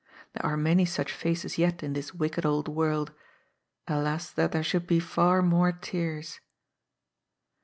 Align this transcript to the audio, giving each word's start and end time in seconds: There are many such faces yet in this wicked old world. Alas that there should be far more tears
There 0.33 0.43
are 0.43 0.57
many 0.57 0.83
such 0.85 1.11
faces 1.13 1.59
yet 1.59 1.83
in 1.83 1.93
this 1.93 2.11
wicked 2.11 2.43
old 2.43 2.67
world. 2.67 3.13
Alas 3.87 4.31
that 4.31 4.51
there 4.51 4.63
should 4.63 4.87
be 4.87 4.99
far 4.99 5.43
more 5.43 5.71
tears 5.71 6.39